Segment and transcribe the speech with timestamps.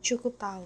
[0.00, 0.64] cukup tahu.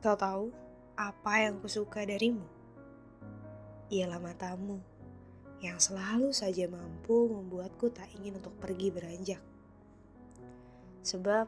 [0.00, 0.48] Kau tahu
[0.96, 2.44] apa yang kusuka darimu?
[3.92, 4.80] Ialah matamu
[5.60, 9.42] yang selalu saja mampu membuatku tak ingin untuk pergi beranjak.
[11.04, 11.46] Sebab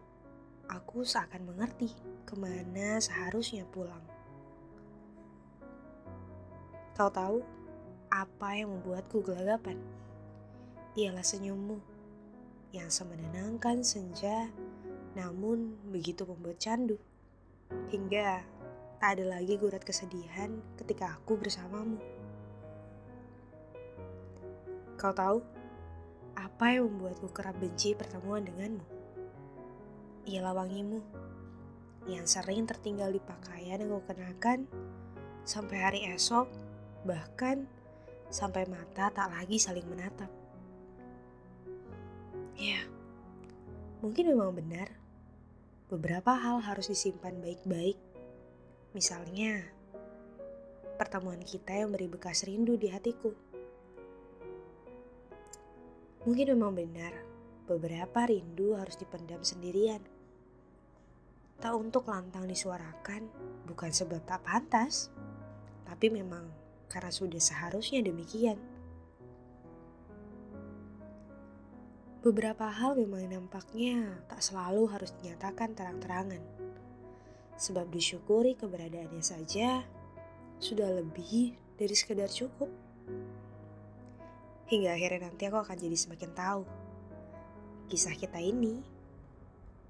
[0.69, 1.89] aku seakan mengerti
[2.29, 4.05] ke mana seharusnya pulang.
[6.93, 7.41] Kau tahu
[8.13, 9.81] apa yang membuatku gelagapan?
[10.99, 11.81] Ialah senyummu
[12.71, 14.51] yang semenenangkan senja
[15.19, 16.99] namun begitu membuat candu.
[17.91, 18.43] Hingga
[19.01, 21.97] tak ada lagi gurat kesedihan ketika aku bersamamu.
[25.01, 25.41] Kau tahu
[26.37, 28.85] apa yang membuatku kerap benci pertemuan denganmu?
[30.29, 31.01] Ialah wangimu
[32.05, 34.69] yang sering tertinggal di pakaian yang kau kenakan
[35.49, 36.53] sampai hari esok,
[37.09, 37.65] bahkan
[38.29, 40.29] sampai mata tak lagi saling menatap.
[42.61, 42.85] Ya,
[44.05, 45.00] mungkin memang benar
[45.91, 47.99] beberapa hal harus disimpan baik-baik.
[48.95, 49.67] Misalnya,
[50.95, 53.35] pertemuan kita yang beri bekas rindu di hatiku.
[56.23, 57.11] Mungkin memang benar,
[57.67, 59.99] beberapa rindu harus dipendam sendirian.
[61.59, 63.27] Tak untuk lantang disuarakan,
[63.67, 65.11] bukan sebab tak pantas,
[65.83, 66.47] tapi memang
[66.87, 68.63] karena sudah seharusnya demikian.
[72.21, 76.45] Beberapa hal memang nampaknya tak selalu harus dinyatakan terang-terangan.
[77.57, 79.81] Sebab disyukuri keberadaannya saja
[80.61, 82.69] sudah lebih dari sekedar cukup.
[84.69, 86.63] Hingga akhirnya nanti aku akan jadi semakin tahu
[87.89, 88.85] kisah kita ini,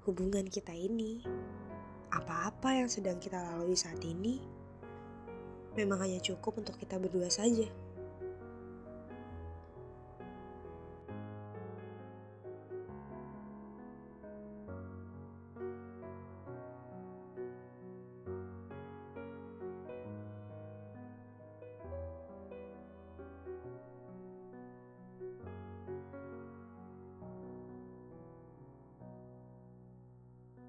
[0.07, 1.21] hubungan kita ini,
[2.15, 4.39] apa-apa yang sedang kita lalui saat ini
[5.75, 7.67] memang hanya cukup untuk kita berdua saja.